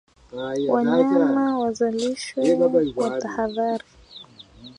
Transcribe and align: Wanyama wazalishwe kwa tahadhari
Wanyama 0.71 1.43
wazalishwe 1.61 2.43
kwa 2.95 3.09
tahadhari 3.21 3.85